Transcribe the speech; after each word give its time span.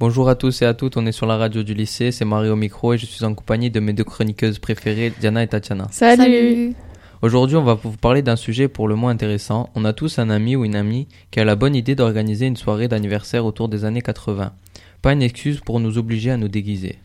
Bonjour 0.00 0.28
à 0.28 0.36
tous 0.36 0.62
et 0.62 0.64
à 0.64 0.74
toutes, 0.74 0.96
on 0.96 1.06
est 1.06 1.12
sur 1.12 1.26
la 1.26 1.36
radio 1.36 1.64
du 1.64 1.74
lycée, 1.74 2.12
c'est 2.12 2.24
Marie 2.24 2.50
au 2.50 2.54
micro 2.54 2.92
et 2.92 2.98
je 2.98 3.04
suis 3.04 3.24
en 3.24 3.34
compagnie 3.34 3.68
de 3.68 3.80
mes 3.80 3.92
deux 3.92 4.04
chroniqueuses 4.04 4.60
préférées, 4.60 5.12
Diana 5.18 5.42
et 5.42 5.48
Tatiana. 5.48 5.88
Salut, 5.90 6.76
Aujourd'hui, 7.20 7.56
on 7.56 7.64
va 7.64 7.74
vous 7.74 7.96
parler 7.96 8.22
d'un 8.22 8.36
sujet 8.36 8.68
pour 8.68 8.86
le 8.86 8.94
moins 8.94 9.10
intéressant. 9.10 9.70
On 9.74 9.84
a 9.84 9.92
tous 9.92 10.20
un 10.20 10.30
ami 10.30 10.54
ou 10.54 10.64
une 10.64 10.76
amie 10.76 11.08
qui 11.32 11.40
a 11.40 11.44
la 11.44 11.56
bonne 11.56 11.74
idée 11.74 11.96
d'organiser 11.96 12.46
une 12.46 12.56
soirée 12.56 12.86
d'anniversaire 12.86 13.44
autour 13.44 13.68
des 13.68 13.84
années 13.84 14.00
80. 14.00 14.52
Pas 15.02 15.12
une 15.12 15.22
excuse 15.22 15.58
pour 15.58 15.80
nous 15.80 15.98
obliger 15.98 16.30
à 16.30 16.36
nous 16.36 16.46
déguiser. 16.46 17.00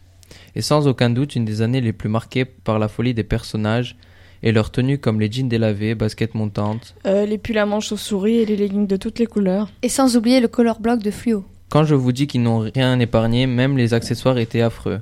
Et 0.55 0.61
sans 0.61 0.87
aucun 0.87 1.09
doute, 1.09 1.35
une 1.35 1.45
des 1.45 1.63
années 1.63 1.81
les 1.81 1.93
plus 1.93 2.09
marquées 2.09 2.45
par 2.45 2.77
la 2.77 2.89
folie 2.89 3.15
des 3.15 3.23
personnages 3.23 3.97
et 4.43 4.51
leurs 4.51 4.69
tenues 4.69 4.99
comme 4.99 5.19
les 5.19 5.31
jeans 5.31 5.49
délavés, 5.49 5.95
baskets 5.95 6.35
montantes. 6.35 6.93
Euh, 7.07 7.25
les 7.25 7.39
pulls 7.39 7.57
à 7.57 7.65
manches 7.65 7.87
chauves-souris 7.87 8.37
et 8.37 8.45
les 8.45 8.55
leggings 8.55 8.85
de 8.85 8.97
toutes 8.97 9.17
les 9.17 9.25
couleurs. 9.25 9.71
Et 9.81 9.89
sans 9.89 10.15
oublier 10.15 10.39
le 10.41 10.47
color 10.47 10.79
block 10.79 11.01
de 11.01 11.09
fluo. 11.09 11.43
Quand 11.73 11.85
je 11.85 11.95
vous 11.95 12.11
dis 12.11 12.27
qu'ils 12.27 12.43
n'ont 12.43 12.59
rien 12.59 12.99
épargné, 12.99 13.47
même 13.47 13.79
les 13.79 13.95
accessoires 13.95 14.37
étaient 14.37 14.61
affreux. 14.61 15.01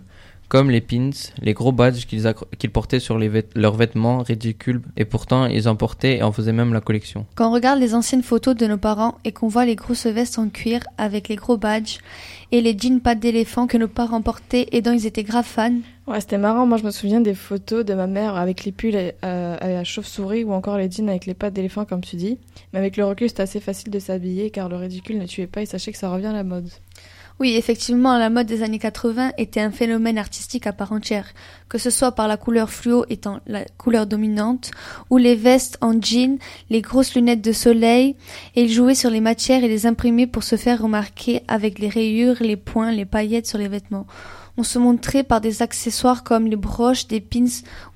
Comme 0.52 0.70
les 0.70 0.82
pins, 0.82 1.12
les 1.42 1.54
gros 1.54 1.72
badges 1.72 2.06
qu'ils 2.06 2.70
portaient 2.72 3.00
sur 3.00 3.18
les 3.18 3.30
vêt- 3.30 3.46
leurs 3.56 3.78
vêtements 3.78 4.18
ridicules, 4.22 4.82
et 4.98 5.06
pourtant 5.06 5.46
ils 5.46 5.70
en 5.70 5.78
portaient 5.78 6.18
et 6.18 6.24
en 6.24 6.34
faisaient 6.34 6.52
même 6.52 6.74
la 6.74 6.82
collection. 6.82 7.26
Quand 7.36 7.48
on 7.50 7.54
regarde 7.54 7.80
les 7.80 7.96
anciennes 7.96 8.22
photos 8.22 8.54
de 8.58 8.68
nos 8.68 8.76
parents 8.76 9.16
et 9.24 9.32
qu'on 9.32 9.48
voit 9.48 9.64
les 9.64 9.78
grosses 9.78 10.08
vestes 10.08 10.38
en 10.40 10.50
cuir 10.50 10.82
avec 10.98 11.30
les 11.30 11.38
gros 11.38 11.56
badges 11.56 12.00
et 12.52 12.60
les 12.60 12.78
jeans 12.78 13.00
pattes 13.00 13.22
d'éléphant 13.22 13.66
que 13.66 13.78
nos 13.78 13.88
parents 13.88 14.22
portaient 14.22 14.68
et 14.74 14.82
dont 14.82 14.92
ils 14.92 15.06
étaient 15.08 15.24
grave 15.24 15.46
fans, 15.46 15.72
Ouais, 16.08 16.20
c'était 16.20 16.40
marrant. 16.40 16.66
Moi, 16.66 16.78
je 16.78 16.84
me 16.84 16.92
souviens 16.92 17.22
des 17.22 17.36
photos 17.36 17.86
de 17.86 17.94
ma 17.94 18.08
mère 18.08 18.36
avec 18.36 18.66
les 18.66 18.74
pulls 18.74 18.96
euh, 18.98 19.14
à 19.58 19.68
la 19.70 19.84
chauve-souris 19.86 20.44
ou 20.44 20.52
encore 20.52 20.76
les 20.78 20.92
jeans 20.92 21.08
avec 21.08 21.28
les 21.28 21.34
pattes 21.36 21.54
d'éléphant, 21.54 21.86
comme 21.86 22.02
tu 22.02 22.18
dis. 22.18 22.38
Mais 22.74 22.80
avec 22.80 22.98
le 22.98 23.06
recul, 23.06 23.30
c'était 23.30 23.44
assez 23.44 23.62
facile 23.62 23.90
de 23.92 24.00
s'habiller 24.00 24.50
car 24.50 24.68
le 24.68 24.76
ridicule 24.76 25.18
ne 25.18 25.26
tuait 25.28 25.48
pas 25.48 25.62
et 25.62 25.66
sachez 25.66 25.94
que 25.94 25.98
ça 25.98 26.10
revient 26.10 26.26
à 26.26 26.34
la 26.34 26.44
mode. 26.44 26.68
Oui, 27.42 27.56
effectivement, 27.56 28.20
la 28.20 28.30
mode 28.30 28.46
des 28.46 28.62
années 28.62 28.78
80 28.78 29.32
était 29.40 29.62
un 29.62 29.72
phénomène 29.72 30.20
artistique 30.20 30.68
à 30.68 30.74
part 30.74 30.92
entière, 30.92 31.26
que 31.70 31.80
ce 31.80 31.90
soit 31.90 32.12
par 32.12 32.28
la 32.28 32.38
couleur 32.38 32.70
fluo 32.70 33.04
étant 33.10 33.40
la 33.48 33.66
couleur 33.80 34.06
dominante, 34.06 34.70
ou 35.10 35.18
les 35.18 35.34
vestes 35.34 35.80
en 35.82 36.00
jean, 36.00 36.38
les 36.70 36.82
grosses 36.82 37.16
lunettes 37.16 37.42
de 37.42 37.52
soleil, 37.52 38.16
et 38.56 38.66
ils 38.66 38.72
jouaient 38.72 38.94
sur 38.94 39.10
les 39.10 39.22
matières 39.22 39.64
et 39.64 39.68
les 39.68 39.88
imprimés 39.88 40.28
pour 40.28 40.44
se 40.44 40.56
faire 40.56 40.84
remarquer 40.84 41.42
avec 41.48 41.80
les 41.80 41.90
rayures, 41.90 42.36
les 42.42 42.58
points, 42.58 42.92
les 42.92 43.06
paillettes 43.06 43.48
sur 43.48 43.58
les 43.58 43.70
vêtements. 43.70 44.06
On 44.58 44.64
se 44.64 44.78
montrait 44.80 45.24
par 45.24 45.42
des 45.42 45.62
accessoires 45.62 46.24
comme 46.24 46.48
les 46.48 46.56
broches, 46.56 47.08
des 47.08 47.22
pins 47.22 47.46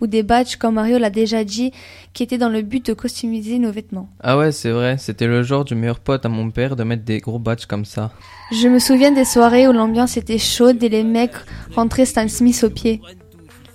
ou 0.01 0.07
des 0.07 0.23
badges 0.23 0.55
comme 0.55 0.75
Mario 0.75 0.97
l'a 0.97 1.09
déjà 1.09 1.43
dit, 1.43 1.71
qui 2.13 2.23
étaient 2.23 2.37
dans 2.37 2.49
le 2.49 2.61
but 2.61 2.85
de 2.85 2.93
customiser 2.93 3.59
nos 3.59 3.71
vêtements. 3.71 4.09
Ah 4.21 4.37
ouais, 4.37 4.51
c'est 4.51 4.71
vrai, 4.71 4.97
c'était 4.97 5.27
le 5.27 5.43
genre 5.43 5.65
du 5.65 5.75
meilleur 5.75 5.99
pote 5.99 6.25
à 6.25 6.29
mon 6.29 6.49
père 6.51 6.75
de 6.75 6.83
mettre 6.83 7.03
des 7.03 7.19
gros 7.19 7.39
badges 7.39 7.65
comme 7.65 7.85
ça. 7.85 8.11
Je 8.51 8.67
me 8.67 8.79
souviens 8.79 9.11
des 9.11 9.25
soirées 9.25 9.67
où 9.67 9.71
l'ambiance 9.71 10.17
était 10.17 10.37
chaude 10.37 10.81
et 10.83 10.89
les 10.89 11.03
mecs 11.03 11.35
rentraient 11.75 12.05
Stan 12.05 12.27
Smith 12.27 12.63
aux 12.63 12.69
pieds. 12.69 13.01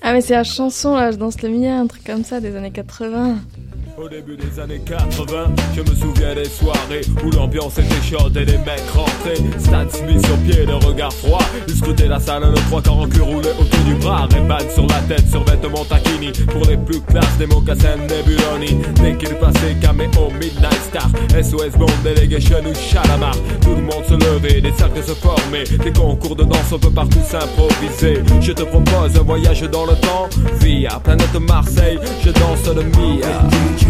Ah, 0.03 0.15
mais 0.15 0.23
c'est 0.23 0.35
la 0.35 0.45
chanson 0.45 0.95
là, 0.97 1.11
je 1.11 1.17
danse 1.19 1.43
le 1.43 1.51
mien, 1.51 1.83
un 1.83 1.87
truc 1.87 2.05
comme 2.05 2.25
ça 2.25 2.41
des 2.41 2.57
années 2.57 2.71
80. 2.71 3.37
Au 4.01 4.09
début 4.09 4.37
des 4.37 4.59
années 4.59 4.81
80, 4.81 5.53
je 5.77 5.81
me 5.83 5.95
souviens 5.95 6.35
des 6.35 6.47
soirées 6.47 7.03
où 7.23 7.31
l'ambiance 7.33 7.79
était 7.79 8.03
chaude 8.03 8.35
et 8.35 8.47
les 8.47 8.57
mecs 8.57 8.89
rentraient. 8.95 9.37
Stan 9.59 9.85
Smith 9.91 10.25
sur 10.25 10.37
pied, 10.39 10.65
le 10.65 10.75
regard 10.77 11.13
froid. 11.13 11.43
Ils 11.69 12.09
la 12.09 12.19
salle, 12.19 12.45
le 12.49 12.55
trois 12.69 12.81
quarts 12.81 12.99
en 12.99 13.07
cul 13.07 13.21
roulé 13.21 13.51
autour 13.51 13.85
du 13.85 13.95
bras. 13.97 14.27
Ray-Ban 14.31 14.71
sur 14.73 14.87
la 14.87 15.01
tête, 15.03 15.29
sur 15.29 15.45
vêtements 15.45 15.85
taquini. 15.85 16.33
Pour 16.47 16.65
les 16.67 16.79
plus 16.79 17.01
classes, 17.03 17.37
des 17.39 17.47
mocassins 17.47 17.97
Nebuloni. 17.97 18.83
Dès 19.03 19.17
qu'il 19.17 19.37
passait, 19.37 19.75
caméo, 19.83 20.31
Midnight 20.41 20.81
Star. 20.89 21.11
SOS 21.43 21.77
Bond, 21.79 21.93
Delegation 22.03 22.61
ou 22.65 22.75
Chalamar. 22.75 23.37
Tout 23.61 23.75
le 23.75 23.83
monde 23.83 24.05
se 24.09 24.15
levait, 24.15 24.63
des 24.63 24.73
cercles 24.73 25.03
se 25.03 25.13
formaient. 25.13 25.65
Des 25.65 25.93
concours 25.93 26.37
de 26.37 26.45
danse, 26.45 26.73
on 26.73 26.79
peut 26.79 26.91
partout 26.91 27.21
s'improviser. 27.23 28.23
Je 28.41 28.53
te 28.53 28.63
propose 28.63 29.17
un 29.17 29.23
voyage 29.23 29.61
dans 29.63 29.85
le 29.85 29.95
temps. 29.95 30.29
Via 30.61 30.99
planète 31.01 31.39
Marseille, 31.47 31.99
je 32.25 32.31
danse 32.31 32.67
le 32.75 32.83
Mia. 32.85 33.90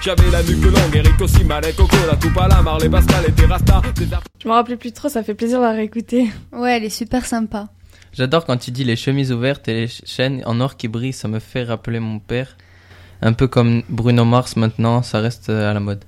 J'avais 0.00 0.30
la 0.30 0.42
nuque 0.42 0.64
longue, 0.64 0.94
Eric 0.96 1.20
aussi, 1.20 1.44
Malek, 1.44 1.76
Coco, 1.76 1.96
la 2.48 2.62
Marley, 2.62 2.88
Pascal 2.88 3.24
et 3.28 3.32
Terrasta 3.32 3.82
Je 4.42 4.48
me 4.48 4.52
rappelais 4.52 4.76
plus 4.76 4.92
trop, 4.92 5.08
ça 5.08 5.22
fait 5.22 5.34
plaisir 5.34 5.58
de 5.58 5.64
la 5.64 5.72
réécouter. 5.72 6.30
Ouais, 6.52 6.76
elle 6.76 6.84
est 6.84 6.88
super 6.90 7.24
sympa. 7.24 7.68
J'adore 8.12 8.44
quand 8.44 8.56
tu 8.56 8.70
dis 8.70 8.84
les 8.84 8.96
chemises 8.96 9.32
ouvertes 9.32 9.68
et 9.68 9.74
les 9.74 9.86
ch- 9.88 10.02
chaînes 10.06 10.42
en 10.46 10.60
or 10.60 10.76
qui 10.76 10.88
brillent, 10.88 11.12
ça 11.12 11.28
me 11.28 11.38
fait 11.38 11.62
rappeler 11.64 12.00
mon 12.00 12.18
père. 12.18 12.56
Un 13.20 13.32
peu 13.32 13.46
comme 13.46 13.82
Bruno 13.88 14.24
Mars 14.24 14.56
maintenant, 14.56 15.02
ça 15.02 15.20
reste 15.20 15.50
euh, 15.50 15.70
à 15.70 15.74
la 15.74 15.80
mode. 15.80 16.04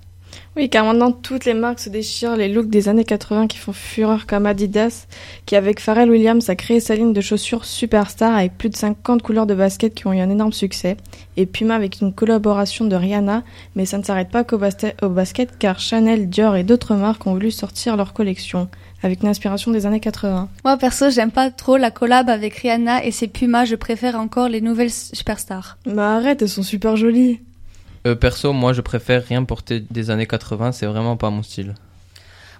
Oui, 0.57 0.69
car 0.71 0.85
maintenant 0.85 1.11
toutes 1.11 1.45
les 1.45 1.55
marques 1.55 1.81
se 1.81 1.89
déchirent 1.89 2.37
les 2.37 2.49
looks 2.49 2.71
des 2.71 2.89
années 2.89 3.05
80 3.05 3.49
qui 3.49 3.59
font 3.59 3.73
fureur 3.73 4.27
comme 4.27 4.47
Adidas, 4.47 5.07
qui 5.47 5.57
avec 5.57 5.81
Pharrell 5.81 6.11
Williams 6.11 6.49
a 6.49 6.55
créé 6.55 6.79
sa 6.79 6.95
ligne 6.95 7.13
de 7.13 7.21
chaussures 7.21 7.65
Superstar 7.65 8.37
avec 8.37 8.57
plus 8.57 8.69
de 8.69 8.77
50 8.77 9.23
couleurs 9.23 9.47
de 9.47 9.55
basket 9.55 9.95
qui 9.95 10.07
ont 10.07 10.13
eu 10.13 10.21
un 10.21 10.31
énorme 10.31 10.53
succès, 10.53 10.97
et 11.37 11.47
Puma 11.47 11.75
avec 11.75 12.01
une 12.01 12.13
collaboration 12.13 12.85
de 12.85 12.95
Rihanna, 12.95 13.43
mais 13.75 13.85
ça 13.85 13.99
ne 13.99 14.05
s'arrête 14.05 14.31
pas 14.31 14.45
qu'au 14.45 14.59
basket, 14.59 14.97
au 15.03 15.09
basket 15.09 15.59
car 15.59 15.81
Chanel, 15.81 16.29
Dior 16.29 16.57
et 16.57 16.63
d'autres 16.63 16.95
marques 16.95 17.27
ont 17.27 17.33
voulu 17.33 17.51
sortir 17.51 17.97
leur 17.97 18.13
collection, 18.13 18.69
avec 19.03 19.23
une 19.23 19.29
inspiration 19.29 19.71
des 19.71 19.87
années 19.87 20.01
80. 20.01 20.49
Moi, 20.65 20.77
perso, 20.77 21.11
j'aime 21.11 21.33
pas 21.33 21.51
trop 21.51 21.77
la 21.77 21.91
collab 21.91 22.31
avec 22.31 22.55
Rihanna 22.55 23.05
et 23.05 23.11
ses 23.11 23.29
Pumas, 23.29 23.65
je 23.65 23.75
préfère 23.75 24.17
encore 24.17 24.49
les 24.49 24.61
nouvelles 24.61 24.91
superstars. 24.91 25.79
Bah 25.85 26.17
arrête, 26.17 26.43
elles 26.43 26.49
sont 26.49 26.63
super 26.63 26.97
jolies. 26.97 27.41
Euh, 28.07 28.15
perso, 28.15 28.53
moi 28.53 28.73
je 28.73 28.81
préfère 28.81 29.25
rien 29.25 29.45
porter 29.45 29.81
des 29.81 30.11
années 30.11 30.27
80, 30.27 30.73
c'est 30.73 30.87
vraiment 30.87 31.17
pas 31.17 31.31
mon 31.31 31.43
style. 31.43 31.75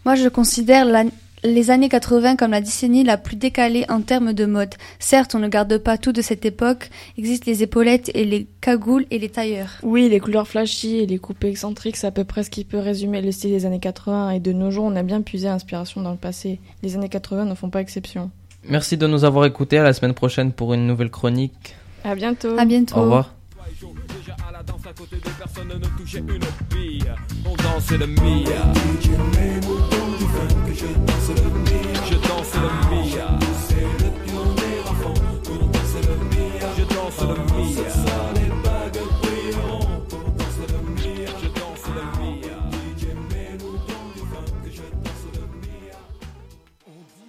Moi, 0.05 0.15
je 0.17 0.29
considère 0.29 0.85
la- 0.85 1.05
les 1.45 1.71
années 1.71 1.89
80 1.91 2.37
comme 2.37 2.51
la 2.53 2.61
décennie 2.63 3.05
la 3.05 3.17
plus 3.19 3.37
décalée 3.37 3.85
en 3.91 4.01
termes 4.01 4.33
de 4.33 4.47
mode. 4.47 4.75
Certes, 4.99 5.35
on 5.35 5.39
ne 5.39 5.49
garde 5.49 5.77
pas 5.79 5.99
tout 5.99 6.13
de 6.13 6.23
cette 6.23 6.45
époque, 6.47 6.89
existent 7.19 7.45
les 7.51 7.63
épaulettes 7.63 8.11
et 8.15 8.25
les 8.25 8.47
cagoules 8.63 9.05
et 9.11 9.19
les 9.19 9.29
tailleurs. 9.29 9.71
Oui, 9.83 10.09
les 10.09 10.21
couleurs 10.21 10.49
flashy 10.49 10.97
et 10.99 11.07
les 11.07 11.19
coupes 11.19 11.45
excentriques, 11.45 11.97
c'est 11.97 12.07
à 12.07 12.11
peu 12.11 12.25
près 12.25 12.43
ce 12.45 12.51
qui 12.51 12.65
peut 12.65 12.79
résumer 12.79 13.21
le 13.21 13.33
style 13.33 13.51
des 13.51 13.67
années 13.67 13.81
80 13.81 14.31
et 14.31 14.41
de 14.41 14.53
nos 14.53 14.71
jours, 14.71 14.85
on 14.87 14.97
a 14.97 15.03
bien 15.03 15.21
puisé 15.21 15.49
inspiration 15.49 16.01
dans 16.03 16.13
le 16.13 16.17
passé. 16.19 16.61
Les 16.83 16.97
années 16.97 17.11
80 17.11 17.45
ne 17.45 17.55
font 17.55 17.69
pas 17.71 17.81
exception. 17.81 18.31
Merci 18.67 18.97
de 18.97 19.07
nous 19.07 19.25
avoir 19.25 19.45
écoutés, 19.45 19.77
à 19.79 19.83
la 19.83 19.93
semaine 19.93 20.15
prochaine 20.15 20.53
pour 20.53 20.73
une 20.73 20.87
nouvelle 20.87 21.11
chronique. 21.11 21.75
À 22.05 22.15
bientôt. 22.15 22.57
À 22.59 22.65
bientôt. 22.65 22.97
Au 22.97 23.03
revoir. 23.03 23.34
Déjà 25.15 25.21
à 25.21 25.21
la 25.21 25.21
danse 25.21 25.21
à 25.21 25.21
côté 25.21 25.21
de 25.21 25.35
personne 25.39 25.69
ne 25.69 25.99
touchait 25.99 26.19
une 26.19 26.77
bille 26.77 27.15
On 27.45 27.55
dansait 27.57 27.99
le 27.99 28.07
Mia 28.07 28.73